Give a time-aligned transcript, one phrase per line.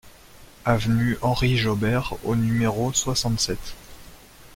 [0.65, 3.75] Avenue Henri Jaubert au numéro soixante-sept